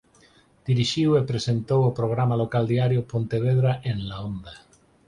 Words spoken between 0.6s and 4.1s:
Dirixiu e presentou o programa local diario "Pontevedra en